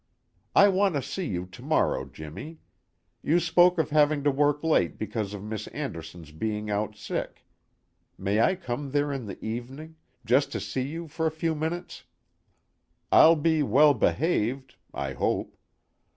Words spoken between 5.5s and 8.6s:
Anderson's being out sick may I